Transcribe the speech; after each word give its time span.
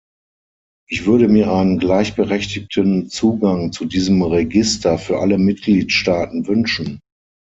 Ich 0.89 1.05
würde 1.05 1.27
mir 1.27 1.51
einen 1.53 1.77
gleichberechtigten 1.77 3.09
Zugang 3.09 3.71
zu 3.71 3.85
diesem 3.85 4.23
Register 4.23 4.97
für 4.97 5.19
alle 5.19 5.37
Mitgliedstaaten 5.37 6.47
wünschen. 6.47 7.01